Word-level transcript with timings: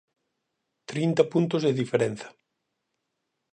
Trinta 0.89 1.23
puntos 1.33 1.61
de 1.63 1.71
diferenza. 1.81 2.27